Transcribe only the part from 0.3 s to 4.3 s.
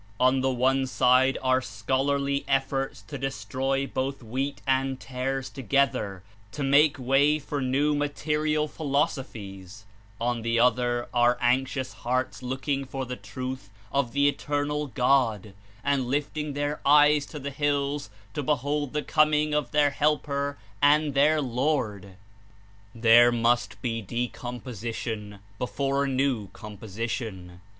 the one side are scholarly efforts to destroy both